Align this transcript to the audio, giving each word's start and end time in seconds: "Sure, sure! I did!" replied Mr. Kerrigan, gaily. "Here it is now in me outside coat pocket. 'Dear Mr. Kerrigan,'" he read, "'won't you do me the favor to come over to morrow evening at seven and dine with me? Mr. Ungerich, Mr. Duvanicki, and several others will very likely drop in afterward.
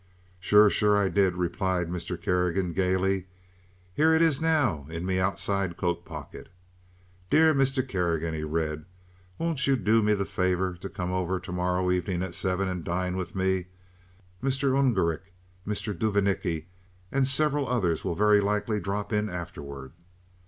"Sure, 0.39 0.67
sure! 0.67 0.97
I 0.97 1.09
did!" 1.09 1.35
replied 1.35 1.87
Mr. 1.87 2.19
Kerrigan, 2.19 2.73
gaily. 2.73 3.27
"Here 3.93 4.15
it 4.15 4.23
is 4.23 4.41
now 4.41 4.87
in 4.89 5.05
me 5.05 5.19
outside 5.19 5.77
coat 5.77 6.05
pocket. 6.05 6.49
'Dear 7.29 7.53
Mr. 7.53 7.87
Kerrigan,'" 7.87 8.33
he 8.33 8.43
read, 8.43 8.85
"'won't 9.37 9.67
you 9.67 9.75
do 9.75 10.01
me 10.01 10.15
the 10.15 10.25
favor 10.25 10.73
to 10.73 10.89
come 10.89 11.11
over 11.11 11.39
to 11.39 11.51
morrow 11.51 11.91
evening 11.91 12.23
at 12.23 12.33
seven 12.33 12.67
and 12.67 12.83
dine 12.83 13.15
with 13.15 13.35
me? 13.35 13.67
Mr. 14.41 14.75
Ungerich, 14.75 15.31
Mr. 15.67 15.95
Duvanicki, 15.95 16.65
and 17.11 17.27
several 17.27 17.69
others 17.69 18.03
will 18.03 18.15
very 18.15 18.41
likely 18.41 18.79
drop 18.79 19.13
in 19.13 19.29
afterward. 19.29 19.93